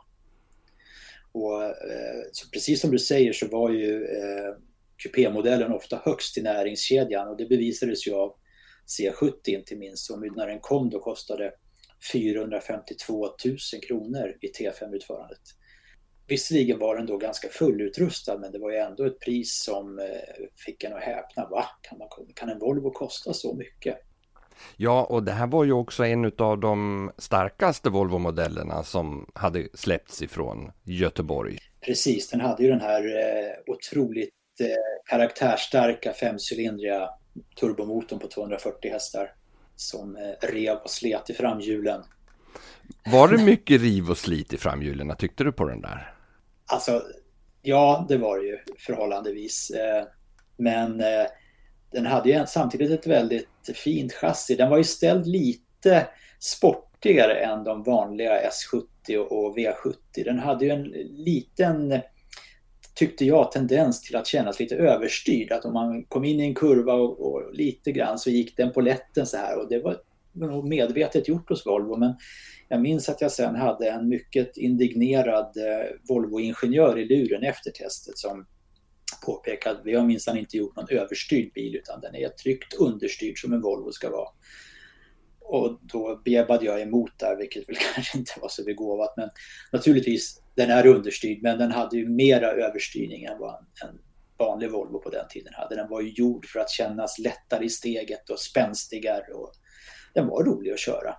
Och, 1.31 1.63
eh, 1.63 2.21
så 2.31 2.49
precis 2.49 2.81
som 2.81 2.91
du 2.91 2.99
säger 2.99 3.33
så 3.33 3.47
var 3.47 3.69
ju 3.69 4.03
eh, 4.03 4.55
kupémodellen 4.97 5.71
ofta 5.71 6.01
högst 6.05 6.37
i 6.37 6.41
näringskedjan 6.41 7.27
och 7.27 7.37
det 7.37 7.45
bevisades 7.45 8.07
ju 8.07 8.13
av 8.13 8.33
C70 8.87 9.33
inte 9.45 9.75
minst. 9.75 10.11
Och 10.11 10.19
när 10.35 10.47
den 10.47 10.59
kom 10.59 10.89
då 10.89 10.99
kostade 10.99 11.51
452 12.11 13.25
000 13.45 13.57
kronor 13.87 14.37
i 14.41 14.51
T5-utförandet. 14.51 15.41
Visserligen 16.27 16.79
var 16.79 16.95
den 16.95 17.05
då 17.05 17.17
ganska 17.17 17.49
fullutrustad 17.49 18.37
men 18.37 18.51
det 18.51 18.59
var 18.59 18.71
ju 18.71 18.77
ändå 18.77 19.05
ett 19.05 19.19
pris 19.19 19.63
som 19.63 19.99
eh, 19.99 20.05
fick 20.65 20.83
en 20.83 20.93
att 20.93 21.03
häpna. 21.03 21.47
Va? 21.49 21.65
Kan, 21.81 21.97
man, 21.97 22.07
kan 22.35 22.49
en 22.49 22.59
Volvo 22.59 22.91
kosta 22.91 23.33
så 23.33 23.55
mycket? 23.55 23.97
Ja, 24.77 25.03
och 25.03 25.23
det 25.23 25.31
här 25.31 25.47
var 25.47 25.63
ju 25.63 25.71
också 25.71 26.05
en 26.05 26.31
av 26.37 26.59
de 26.59 27.11
starkaste 27.17 27.89
Volvo-modellerna 27.89 28.83
som 28.83 29.31
hade 29.35 29.67
släppts 29.73 30.21
ifrån 30.21 30.71
Göteborg. 30.83 31.57
Precis, 31.81 32.29
den 32.29 32.41
hade 32.41 32.63
ju 32.63 32.69
den 32.69 32.81
här 32.81 33.03
eh, 33.03 33.73
otroligt 33.73 34.29
eh, 34.59 34.67
karaktärsstarka 35.09 36.13
femcylindriga 36.13 37.09
turbomotorn 37.59 38.19
på 38.19 38.27
240 38.27 38.91
hästar 38.91 39.33
som 39.75 40.15
eh, 40.15 40.47
rev 40.47 40.77
och 40.77 40.89
slet 40.89 41.29
i 41.29 41.33
framhjulen. 41.33 42.01
Var 43.11 43.27
det 43.27 43.37
mycket 43.43 43.81
riv 43.81 44.09
och 44.09 44.17
slit 44.17 44.53
i 44.53 44.57
framhjulen? 44.57 45.15
Tyckte 45.17 45.43
du 45.43 45.51
på 45.51 45.65
den 45.65 45.81
där? 45.81 46.13
Alltså, 46.65 47.03
ja, 47.61 48.05
det 48.09 48.17
var 48.17 48.37
det 48.37 48.45
ju 48.45 48.57
förhållandevis. 48.77 49.69
Eh, 49.69 50.03
men 50.57 50.99
eh, 50.99 51.25
den 51.91 52.05
hade 52.05 52.29
ju 52.29 52.45
samtidigt 52.45 52.91
ett 52.91 53.07
väldigt 53.07 53.47
fint 53.75 54.13
chassi. 54.13 54.55
Den 54.55 54.69
var 54.69 54.77
ju 54.77 54.83
ställd 54.83 55.27
lite 55.27 56.07
sportigare 56.39 57.33
än 57.33 57.63
de 57.63 57.83
vanliga 57.83 58.49
S70 58.49 59.17
och 59.17 59.57
V70. 59.57 59.95
Den 60.25 60.39
hade 60.39 60.65
ju 60.65 60.71
en 60.71 60.83
liten, 61.25 61.99
tyckte 62.95 63.25
jag, 63.25 63.51
tendens 63.51 64.01
till 64.01 64.15
att 64.15 64.27
kännas 64.27 64.59
lite 64.59 64.75
överstyrd. 64.75 65.51
Att 65.51 65.65
om 65.65 65.73
man 65.73 66.03
kom 66.03 66.23
in 66.23 66.39
i 66.39 66.43
en 66.43 66.55
kurva 66.55 66.93
och, 66.93 67.33
och 67.33 67.53
lite 67.53 67.91
grann 67.91 68.19
så 68.19 68.29
gick 68.29 68.57
den 68.57 68.73
på 68.73 68.81
lätten 68.81 69.25
så 69.25 69.37
här 69.37 69.59
och 69.59 69.69
det 69.69 69.79
var 69.79 69.97
nog 70.33 70.67
medvetet 70.67 71.27
gjort 71.27 71.49
hos 71.49 71.65
Volvo. 71.65 71.97
Men 71.97 72.13
jag 72.67 72.81
minns 72.81 73.09
att 73.09 73.21
jag 73.21 73.31
sen 73.31 73.55
hade 73.55 73.89
en 73.89 74.09
mycket 74.09 74.57
indignerad 74.57 75.57
eh, 75.57 75.95
Volvo-ingenjör 76.09 76.99
i 76.99 77.05
luren 77.05 77.43
efter 77.43 77.71
testet 77.71 78.17
som 78.17 78.45
påpekade 79.25 79.79
att 79.79 79.85
vi 79.85 79.95
har 79.95 80.05
minsann 80.05 80.37
inte 80.37 80.57
gjort 80.57 80.75
någon 80.75 80.89
överstyrd 80.89 81.53
bil 81.53 81.75
utan 81.75 82.01
den 82.01 82.15
är 82.15 82.29
tryggt 82.29 82.73
understyrd 82.73 83.39
som 83.39 83.53
en 83.53 83.61
Volvo 83.61 83.91
ska 83.91 84.09
vara. 84.09 84.29
Och 85.41 85.79
då 85.81 86.21
bebade 86.25 86.65
jag 86.65 86.81
emot 86.81 87.11
där, 87.17 87.35
vilket 87.35 87.69
väl 87.69 87.75
kanske 87.95 88.17
inte 88.17 88.31
var 88.41 88.49
så 88.49 88.63
begåvat. 88.63 89.13
Men 89.17 89.29
naturligtvis, 89.71 90.41
den 90.55 90.69
är 90.69 90.87
understyrd, 90.87 91.39
men 91.41 91.57
den 91.57 91.71
hade 91.71 91.97
ju 91.97 92.09
mera 92.09 92.51
överstyrning 92.51 93.23
än 93.23 93.39
vad 93.39 93.55
en 93.55 93.99
vanlig 94.37 94.71
Volvo 94.71 94.99
på 94.99 95.09
den 95.09 95.27
tiden 95.29 95.53
hade. 95.53 95.75
Den 95.75 95.89
var 95.89 96.01
ju 96.01 96.09
gjord 96.09 96.45
för 96.45 96.59
att 96.59 96.69
kännas 96.69 97.19
lättare 97.19 97.65
i 97.65 97.69
steget 97.69 98.29
och 98.29 98.39
spänstigare 98.39 99.33
och 99.33 99.51
den 100.13 100.27
var 100.27 100.43
rolig 100.43 100.71
att 100.71 100.79
köra. 100.79 101.15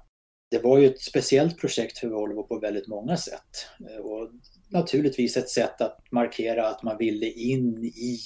Det 0.51 0.59
var 0.59 0.79
ju 0.79 0.87
ett 0.87 1.01
speciellt 1.01 1.59
projekt 1.59 1.99
för 1.99 2.09
Volvo 2.09 2.43
på 2.43 2.59
väldigt 2.59 2.89
många 2.89 3.17
sätt. 3.17 3.67
Och 4.03 4.31
naturligtvis 4.71 5.37
ett 5.37 5.49
sätt 5.49 5.81
att 5.81 5.99
markera 6.13 6.69
att 6.69 6.83
man 6.83 6.99
ville 6.99 7.27
in 7.27 7.85
i 7.85 8.19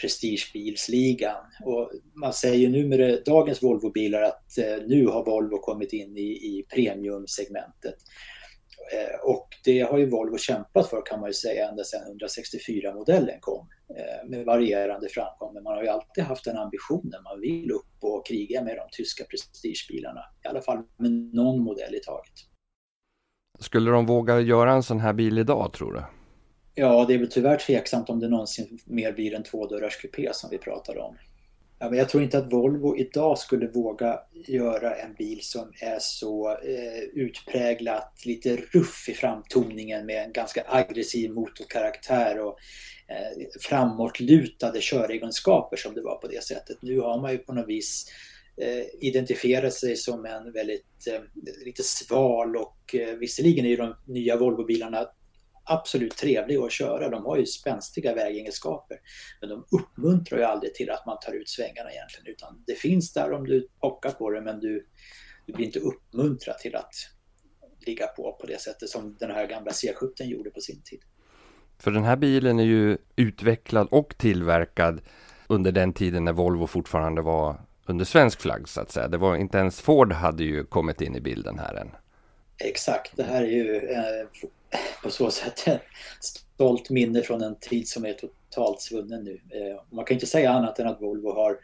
prestigebilsligan. 0.00 1.44
Och 1.64 1.90
man 2.14 2.32
säger 2.32 2.68
nu 2.68 2.86
med 2.86 3.22
dagens 3.26 3.62
Volvobilar 3.62 4.22
att 4.22 4.58
eh, 4.58 4.86
nu 4.86 5.06
har 5.06 5.24
Volvo 5.24 5.58
kommit 5.58 5.92
in 5.92 6.16
i, 6.16 6.30
i 6.30 6.66
premiumsegmentet. 6.74 7.94
Eh, 8.92 9.30
och 9.30 9.48
det 9.64 9.80
har 9.80 9.98
ju 9.98 10.10
Volvo 10.10 10.38
kämpat 10.38 10.90
för 10.90 11.02
kan 11.06 11.20
man 11.20 11.28
ju 11.28 11.34
säga 11.34 11.68
ända 11.68 11.84
sedan 11.84 12.18
164-modellen 12.20 13.40
kom 13.40 13.68
eh, 13.96 14.28
med 14.28 14.44
varierande 14.44 15.08
framgång. 15.08 15.54
Men 15.54 15.62
man 15.62 15.74
har 15.74 15.82
ju 15.82 15.88
alltid 15.88 16.24
haft 16.24 16.44
den 16.44 16.56
ambitionen, 16.56 17.22
man 17.24 17.40
vill 17.40 17.70
upp 17.70 17.96
och 18.00 18.26
kriga 18.26 18.62
med 18.62 18.76
de 18.76 18.88
tyska 18.92 19.24
prestigebilarna. 19.24 20.20
I 20.44 20.48
alla 20.48 20.60
fall 20.60 20.82
med 20.96 21.10
någon 21.10 21.62
modell 21.62 21.94
i 21.94 22.00
taget. 22.00 22.34
Skulle 23.58 23.90
de 23.90 24.06
våga 24.06 24.40
göra 24.40 24.72
en 24.72 24.82
sån 24.82 25.00
här 25.00 25.12
bil 25.12 25.38
idag 25.38 25.72
tror 25.72 25.92
du? 25.92 26.02
Ja, 26.74 27.04
det 27.08 27.14
är 27.14 27.18
väl 27.18 27.30
tyvärr 27.30 27.56
tveksamt 27.56 28.10
om 28.10 28.20
det 28.20 28.28
någonsin 28.28 28.78
mer 28.84 29.12
blir 29.12 29.34
en 29.34 29.42
tvådörrars 29.42 29.96
kupé 29.96 30.28
som 30.32 30.50
vi 30.50 30.58
pratade 30.58 31.00
om. 31.00 31.16
Ja, 31.78 31.90
men 31.90 31.98
jag 31.98 32.08
tror 32.08 32.22
inte 32.22 32.38
att 32.38 32.52
Volvo 32.52 32.96
idag 32.96 33.38
skulle 33.38 33.68
våga 33.68 34.20
göra 34.32 34.94
en 34.94 35.14
bil 35.14 35.38
som 35.42 35.72
är 35.80 35.98
så 36.00 36.50
eh, 36.50 37.02
utpräglat 37.14 38.22
lite 38.24 38.56
ruff 38.56 39.08
i 39.08 39.14
framtoningen 39.14 40.06
med 40.06 40.24
en 40.24 40.32
ganska 40.32 40.64
aggressiv 40.68 41.30
motorkaraktär 41.30 42.40
och 42.40 42.58
eh, 43.08 43.48
framåtlutade 43.60 44.80
köregenskaper 44.80 45.76
som 45.76 45.94
det 45.94 46.02
var 46.02 46.16
på 46.16 46.28
det 46.28 46.44
sättet. 46.44 46.78
Nu 46.82 47.00
har 47.00 47.20
man 47.20 47.32
ju 47.32 47.38
på 47.38 47.52
något 47.52 47.68
vis 47.68 48.06
eh, 48.56 48.84
identifierat 49.00 49.74
sig 49.74 49.96
som 49.96 50.24
en 50.24 50.52
väldigt 50.52 51.06
eh, 51.06 51.20
lite 51.64 51.82
sval 51.82 52.56
och 52.56 52.94
eh, 52.94 53.14
visserligen 53.14 53.64
är 53.64 53.70
ju 53.70 53.76
de 53.76 53.94
nya 54.06 54.36
Volvobilarna 54.36 55.06
absolut 55.66 56.16
trevliga 56.16 56.64
att 56.64 56.72
köra. 56.72 57.08
De 57.08 57.24
har 57.24 57.36
ju 57.36 57.46
spänstiga 57.46 58.14
vägegenskaper. 58.14 58.98
Men 59.40 59.50
de 59.50 59.66
uppmuntrar 59.70 60.38
ju 60.38 60.44
aldrig 60.44 60.74
till 60.74 60.90
att 60.90 61.06
man 61.06 61.18
tar 61.20 61.32
ut 61.32 61.48
svängarna 61.48 61.92
egentligen. 61.92 62.26
Utan 62.26 62.64
det 62.66 62.74
finns 62.74 63.12
där 63.12 63.32
om 63.32 63.46
du 63.46 63.68
pockar 63.80 64.10
på 64.10 64.30
det 64.30 64.40
men 64.40 64.60
du, 64.60 64.86
du 65.46 65.52
blir 65.52 65.66
inte 65.66 65.78
uppmuntrad 65.78 66.58
till 66.58 66.76
att 66.76 66.94
ligga 67.86 68.06
på 68.06 68.32
på 68.40 68.46
det 68.46 68.60
sättet 68.60 68.88
som 68.88 69.16
den 69.20 69.30
här 69.30 69.46
gamla 69.46 69.70
C17 69.70 70.22
gjorde 70.22 70.50
på 70.50 70.60
sin 70.60 70.82
tid. 70.82 71.00
För 71.78 71.90
den 71.90 72.04
här 72.04 72.16
bilen 72.16 72.58
är 72.58 72.64
ju 72.64 72.98
utvecklad 73.16 73.88
och 73.90 74.18
tillverkad 74.18 75.00
under 75.46 75.72
den 75.72 75.92
tiden 75.92 76.24
när 76.24 76.32
Volvo 76.32 76.66
fortfarande 76.66 77.22
var 77.22 77.60
under 77.86 78.04
svensk 78.04 78.40
flagg 78.40 78.68
så 78.68 78.80
att 78.80 78.90
säga. 78.90 79.08
Det 79.08 79.18
var 79.18 79.36
inte 79.36 79.58
ens 79.58 79.80
Ford 79.80 80.12
hade 80.12 80.44
ju 80.44 80.64
kommit 80.64 81.00
in 81.00 81.16
i 81.16 81.20
bilden 81.20 81.58
här 81.58 81.74
än. 81.74 81.90
Exakt, 82.64 83.16
det 83.16 83.22
här 83.22 83.42
är 83.42 83.46
ju 83.46 83.76
eh, 83.76 84.26
på 85.02 85.10
så 85.10 85.30
sätt 85.30 85.68
ett 85.68 85.82
stolt 86.20 86.90
minne 86.90 87.22
från 87.22 87.42
en 87.42 87.58
tid 87.60 87.88
som 87.88 88.04
är 88.04 88.12
totalt 88.12 88.80
svunnen 88.80 89.24
nu. 89.24 89.40
Eh, 89.50 89.82
man 89.92 90.04
kan 90.04 90.14
inte 90.14 90.26
säga 90.26 90.50
annat 90.50 90.78
än 90.78 90.86
att 90.86 91.02
Volvo 91.02 91.32
har 91.32 91.58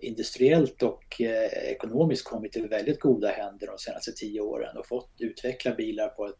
industriellt 0.00 0.82
och 0.82 1.20
eh, 1.20 1.70
ekonomiskt 1.72 2.24
kommit 2.24 2.56
i 2.56 2.60
väldigt 2.60 3.00
goda 3.00 3.28
händer 3.28 3.66
de 3.66 3.78
senaste 3.78 4.12
tio 4.12 4.40
åren 4.40 4.76
och 4.76 4.86
fått 4.86 5.10
utveckla 5.18 5.74
bilar 5.74 6.08
på 6.08 6.26
ett 6.26 6.34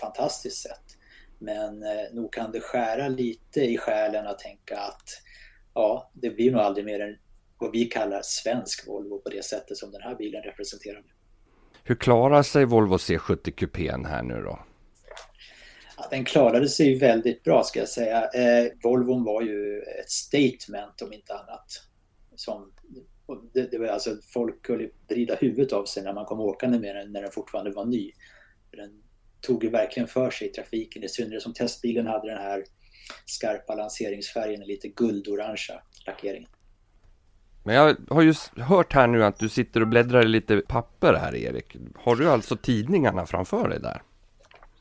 fantastiskt 0.00 0.62
sätt. 0.62 0.84
Men 1.38 1.82
eh, 1.82 2.12
nog 2.12 2.32
kan 2.32 2.52
det 2.52 2.60
skära 2.60 3.08
lite 3.08 3.60
i 3.60 3.78
själen 3.78 4.26
att 4.26 4.38
tänka 4.38 4.78
att 4.78 5.08
ja, 5.74 6.10
det 6.14 6.30
blir 6.30 6.52
nog 6.52 6.60
aldrig 6.60 6.86
mer 6.86 7.00
än 7.00 7.16
vad 7.58 7.72
vi 7.72 7.84
kallar 7.84 8.20
svensk 8.24 8.88
Volvo 8.88 9.18
på 9.18 9.28
det 9.30 9.44
sättet 9.44 9.76
som 9.76 9.90
den 9.90 10.02
här 10.02 10.14
bilen 10.14 10.42
representerar. 10.42 11.02
Hur 11.84 11.94
klarar 11.94 12.42
sig 12.42 12.64
Volvo 12.64 12.96
C70 12.96 13.50
kupén 13.50 14.04
här 14.04 14.22
nu 14.22 14.42
då? 14.42 14.58
Ja, 15.96 16.06
den 16.10 16.24
klarade 16.24 16.68
sig 16.68 16.88
ju 16.88 16.98
väldigt 16.98 17.42
bra 17.42 17.62
ska 17.62 17.78
jag 17.78 17.88
säga. 17.88 18.28
Eh, 18.28 18.72
Volvon 18.82 19.24
var 19.24 19.42
ju 19.42 19.82
ett 20.00 20.10
statement 20.10 21.02
om 21.02 21.12
inte 21.12 21.34
annat. 21.34 21.82
Som, 22.34 22.72
det, 23.54 23.70
det 23.70 23.78
var 23.78 23.86
alltså 23.86 24.16
folk 24.32 24.62
kunde 24.62 24.90
vrida 25.08 25.34
huvudet 25.34 25.72
av 25.72 25.84
sig 25.84 26.02
när 26.02 26.12
man 26.12 26.24
kom 26.24 26.40
åkande 26.40 26.78
med 26.78 26.96
den 26.96 27.12
när 27.12 27.22
den 27.22 27.30
fortfarande 27.30 27.70
var 27.70 27.84
ny. 27.84 28.12
Den 28.70 29.02
tog 29.40 29.64
ju 29.64 29.70
verkligen 29.70 30.08
för 30.08 30.30
sig 30.30 30.48
i 30.48 30.52
trafiken, 30.52 31.04
i 31.04 31.08
synnerhet 31.08 31.42
som 31.42 31.54
testbilen 31.54 32.06
hade 32.06 32.28
den 32.28 32.38
här 32.38 32.64
skarpa 33.26 33.74
lanseringsfärgen, 33.74 34.60
lite 34.60 34.88
guldorangea 34.88 35.82
lackeringen. 36.06 36.50
Men 37.64 37.74
jag 37.74 37.96
har 38.10 38.22
ju 38.22 38.34
hört 38.56 38.92
här 38.92 39.06
nu 39.06 39.24
att 39.24 39.38
du 39.38 39.48
sitter 39.48 39.80
och 39.80 39.88
bläddrar 39.88 40.24
i 40.24 40.28
lite 40.28 40.62
papper 40.68 41.14
här 41.14 41.34
Erik. 41.34 41.76
Har 41.94 42.16
du 42.16 42.30
alltså 42.30 42.56
tidningarna 42.56 43.26
framför 43.26 43.68
dig 43.68 43.80
där? 43.80 44.02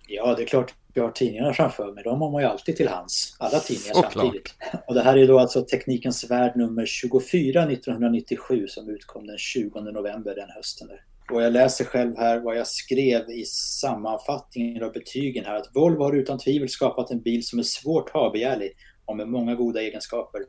Ja, 0.07 0.36
det 0.36 0.43
är 0.43 0.48
klart 0.48 0.74
jag 0.96 1.04
har 1.04 1.12
tidningarna 1.12 1.54
framför 1.54 1.94
mig. 1.94 2.04
De 2.04 2.22
har 2.22 2.32
man 2.32 2.42
ju 2.42 2.48
alltid 2.48 2.75
till 2.75 2.88
hands. 2.88 3.36
Alla 3.40 3.60
tidningar 3.60 3.94
Såklart. 3.94 4.14
samtidigt. 4.14 4.54
Och 4.88 4.94
det 4.94 5.02
här 5.02 5.18
är 5.18 5.28
då 5.28 5.40
alltså 5.40 5.62
Teknikens 5.62 6.32
Värld 6.32 6.56
nummer 6.56 6.86
24 6.86 7.64
1997 7.64 8.68
som 8.68 8.90
utkom 8.90 9.28
den 9.28 9.38
20 9.38 9.82
november 9.82 10.36
den 10.36 10.50
hösten. 10.50 10.88
Där. 10.88 11.04
Och 11.32 11.42
jag 11.44 11.54
läser 11.54 11.86
själv 11.86 12.18
här 12.18 12.40
vad 12.40 12.58
jag 12.58 12.68
skrev 12.68 13.30
i 13.30 13.46
sammanfattningen 13.82 14.84
av 14.84 14.92
betygen 14.92 15.46
här 15.46 15.56
att 15.56 15.70
Volvo 15.74 16.04
har 16.04 16.14
utan 16.14 16.38
tvivel 16.38 16.70
skapat 16.70 17.12
en 17.12 17.22
bil 17.22 17.46
som 17.46 17.60
är 17.60 17.64
svårt 17.64 18.10
habegärlig 18.10 18.72
och 19.06 19.18
med 19.18 19.28
många 19.28 19.56
goda 19.56 19.82
egenskaper. 19.82 20.42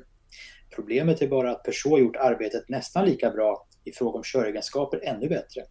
Problemet 0.75 1.23
är 1.23 1.29
bara 1.29 1.51
att 1.51 1.63
Peugeot 1.63 2.01
gjort 2.01 2.17
arbetet 2.17 2.69
nästan 2.69 3.05
lika 3.05 3.31
bra 3.31 3.67
i 3.85 3.93
fråga 3.93 4.17
om 4.17 4.25
köregenskaper 4.25 5.01
ännu 5.05 5.29
bättre. 5.29 5.63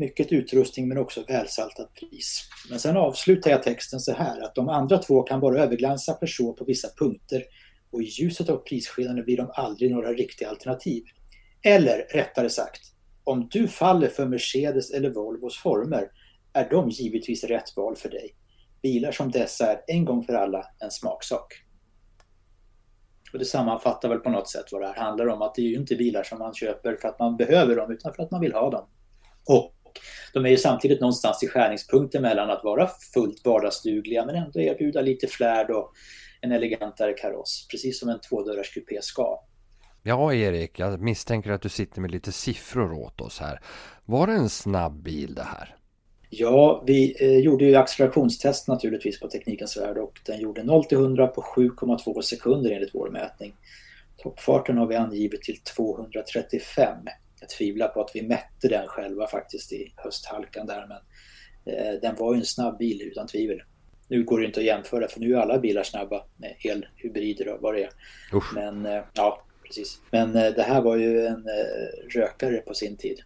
Mycket 0.00 0.32
utrustning 0.32 0.88
men 0.88 0.98
också 0.98 1.24
välsaltat 1.28 1.94
pris. 1.94 2.48
Men 2.70 2.80
sen 2.80 2.96
avslutar 2.96 3.50
jag 3.50 3.62
texten 3.62 4.00
så 4.00 4.12
här 4.12 4.40
att 4.40 4.54
de 4.54 4.68
andra 4.68 4.98
två 4.98 5.22
kan 5.22 5.40
bara 5.40 5.62
överglänsa 5.62 6.12
Peugeot 6.12 6.56
på 6.56 6.64
vissa 6.64 6.88
punkter 6.98 7.44
och 7.90 8.02
i 8.02 8.04
ljuset 8.04 8.48
av 8.48 8.56
prisskillnaden 8.56 9.24
blir 9.24 9.36
de 9.36 9.50
aldrig 9.54 9.90
några 9.90 10.12
riktiga 10.12 10.48
alternativ. 10.48 11.04
Eller 11.62 12.06
rättare 12.12 12.50
sagt, 12.50 12.80
om 13.24 13.48
du 13.50 13.68
faller 13.68 14.08
för 14.08 14.26
Mercedes 14.26 14.90
eller 14.90 15.10
Volvos 15.10 15.58
former 15.58 16.10
är 16.52 16.70
de 16.70 16.90
givetvis 16.90 17.44
rätt 17.44 17.76
val 17.76 17.96
för 17.96 18.08
dig. 18.08 18.34
Bilar 18.82 19.12
som 19.12 19.30
dessa 19.30 19.72
är 19.72 19.80
en 19.86 20.04
gång 20.04 20.24
för 20.24 20.34
alla 20.34 20.64
en 20.78 20.90
smaksak. 20.90 21.64
Och 23.32 23.38
det 23.38 23.44
sammanfattar 23.44 24.08
väl 24.08 24.18
på 24.18 24.30
något 24.30 24.50
sätt 24.50 24.64
vad 24.72 24.82
det 24.82 24.86
här 24.86 24.94
handlar 24.94 25.26
om. 25.26 25.42
Att 25.42 25.54
det 25.54 25.62
är 25.62 25.66
ju 25.66 25.76
inte 25.76 25.96
bilar 25.96 26.22
som 26.22 26.38
man 26.38 26.54
köper 26.54 26.96
för 26.96 27.08
att 27.08 27.18
man 27.18 27.36
behöver 27.36 27.76
dem 27.76 27.92
utan 27.92 28.14
för 28.14 28.22
att 28.22 28.30
man 28.30 28.40
vill 28.40 28.52
ha 28.52 28.70
dem. 28.70 28.88
Och 29.48 29.74
de 30.32 30.44
är 30.44 30.50
ju 30.50 30.56
samtidigt 30.56 31.00
någonstans 31.00 31.42
i 31.42 31.48
skärningspunkten 31.48 32.22
mellan 32.22 32.50
att 32.50 32.64
vara 32.64 32.90
fullt 33.14 33.44
vardagsdugliga 33.44 34.26
men 34.26 34.34
ändå 34.34 34.60
erbjuda 34.60 35.00
lite 35.00 35.26
flärd 35.26 35.70
och 35.70 35.92
en 36.40 36.52
elegantare 36.52 37.12
kaross. 37.12 37.66
Precis 37.70 38.00
som 38.00 38.08
en 38.08 38.20
tvådörrars 38.20 38.74
kupé 38.74 39.02
ska. 39.02 39.40
Ja, 40.02 40.34
Erik, 40.34 40.78
jag 40.78 41.00
misstänker 41.00 41.50
att 41.50 41.62
du 41.62 41.68
sitter 41.68 42.00
med 42.00 42.10
lite 42.10 42.32
siffror 42.32 42.92
åt 42.92 43.20
oss 43.20 43.38
här. 43.38 43.60
Var 44.04 44.26
det 44.26 44.32
en 44.32 44.48
snabb 44.48 45.02
bil 45.02 45.34
det 45.34 45.42
här? 45.42 45.74
Ja, 46.30 46.82
vi 46.86 47.16
eh, 47.20 47.38
gjorde 47.38 47.64
ju 47.64 47.74
accelerationstest 47.74 48.68
naturligtvis 48.68 49.20
på 49.20 49.28
Teknikens 49.28 49.76
Värld 49.76 49.98
och 49.98 50.20
den 50.26 50.40
gjorde 50.40 50.62
0 50.64 50.84
till 50.84 50.98
100 50.98 51.26
på 51.26 51.40
7,2 51.40 52.20
sekunder 52.20 52.70
enligt 52.70 52.94
vår 52.94 53.10
mätning. 53.10 53.52
Toppfarten 54.16 54.78
har 54.78 54.86
vi 54.86 54.96
angivit 54.96 55.42
till 55.42 55.60
235. 55.76 56.96
Jag 57.40 57.48
tvivlar 57.48 57.88
på 57.88 58.00
att 58.00 58.10
vi 58.14 58.22
mätte 58.22 58.68
den 58.68 58.86
själva 58.86 59.26
faktiskt 59.26 59.72
i 59.72 59.92
hösthalkan 59.96 60.66
där 60.66 60.86
men 60.88 60.98
eh, 61.74 62.00
den 62.00 62.16
var 62.16 62.34
ju 62.34 62.38
en 62.38 62.46
snabb 62.46 62.78
bil 62.78 63.02
utan 63.02 63.26
tvivel. 63.26 63.62
Nu 64.08 64.24
går 64.24 64.38
det 64.38 64.46
inte 64.46 64.60
att 64.60 64.66
jämföra 64.66 65.08
för 65.08 65.20
nu 65.20 65.34
är 65.34 65.38
alla 65.38 65.58
bilar 65.58 65.82
snabba 65.82 66.24
med 66.36 66.56
elhybrider 66.64 67.48
och 67.48 67.62
vad 67.62 67.74
det 67.74 67.82
är. 67.82 67.90
Usch. 68.34 68.54
Men 68.54 68.86
eh, 68.86 69.02
ja, 69.14 69.42
precis. 69.66 70.00
Men 70.10 70.36
eh, 70.36 70.52
det 70.52 70.62
här 70.62 70.82
var 70.82 70.96
ju 70.96 71.26
en 71.26 71.46
eh, 71.48 72.18
rökare 72.18 72.56
på 72.56 72.74
sin 72.74 72.96
tid. 72.96 73.20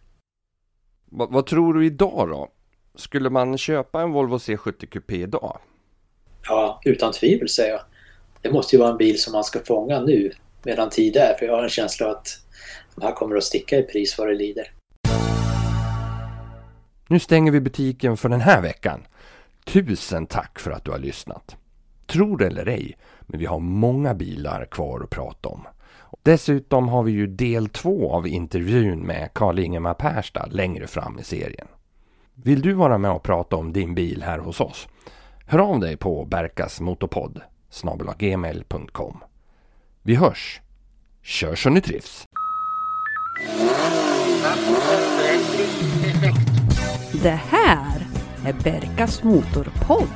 Va, 1.05 1.27
vad 1.31 1.45
tror 1.45 1.73
du 1.73 1.85
idag 1.85 2.29
då? 2.29 2.51
Skulle 2.95 3.29
man 3.29 3.57
köpa 3.57 4.01
en 4.01 4.11
Volvo 4.11 4.37
C70 4.37 4.85
Coupé 4.85 5.15
idag? 5.15 5.59
Ja, 6.47 6.81
utan 6.85 7.11
tvivel 7.11 7.49
säger 7.49 7.71
jag. 7.71 7.81
Det 8.41 8.51
måste 8.51 8.75
ju 8.75 8.79
vara 8.79 8.91
en 8.91 8.97
bil 8.97 9.21
som 9.21 9.33
man 9.33 9.43
ska 9.43 9.59
fånga 9.59 10.01
nu 10.01 10.31
medan 10.63 10.89
tid 10.89 11.15
är. 11.15 11.35
För 11.39 11.45
jag 11.45 11.55
har 11.55 11.63
en 11.63 11.69
känsla 11.69 12.11
att 12.11 12.27
de 12.95 13.05
här 13.05 13.11
kommer 13.11 13.35
att 13.35 13.43
sticka 13.43 13.77
i 13.77 13.83
pris 13.83 14.17
vad 14.17 14.27
det 14.27 14.35
lider. 14.35 14.71
Nu 17.07 17.19
stänger 17.19 17.51
vi 17.51 17.61
butiken 17.61 18.17
för 18.17 18.29
den 18.29 18.41
här 18.41 18.61
veckan. 18.61 19.07
Tusen 19.65 20.25
tack 20.25 20.59
för 20.59 20.71
att 20.71 20.85
du 20.85 20.91
har 20.91 20.99
lyssnat. 20.99 21.55
Tror 22.05 22.37
det 22.37 22.47
eller 22.47 22.65
ej, 22.67 22.97
men 23.21 23.39
vi 23.39 23.45
har 23.45 23.59
många 23.59 24.13
bilar 24.13 24.65
kvar 24.65 25.03
att 25.03 25.09
prata 25.09 25.49
om. 25.49 25.67
Dessutom 26.23 26.89
har 26.89 27.03
vi 27.03 27.11
ju 27.11 27.27
del 27.27 27.69
två 27.69 28.11
av 28.11 28.27
intervjun 28.27 28.99
med 28.99 29.33
Karl-Ingemar 29.33 29.93
Perstad 29.93 30.45
längre 30.51 30.87
fram 30.87 31.19
i 31.19 31.23
serien. 31.23 31.67
Vill 32.33 32.61
du 32.61 32.73
vara 32.73 32.97
med 32.97 33.11
och 33.11 33.23
prata 33.23 33.55
om 33.55 33.73
din 33.73 33.95
bil 33.95 34.23
här 34.23 34.39
hos 34.39 34.61
oss? 34.61 34.87
Hör 35.45 35.59
av 35.59 35.79
dig 35.79 35.97
på 35.97 36.25
berkasmotorpodd 36.25 37.41
gmail.com. 38.17 39.23
Vi 40.01 40.15
hörs! 40.15 40.61
Kör 41.21 41.55
så 41.55 41.69
ni 41.69 41.81
trivs! 41.81 42.27
Det 47.11 47.39
här 47.49 48.05
är 48.45 48.53
Berkas 48.63 49.23
Motorpodd. 49.23 50.07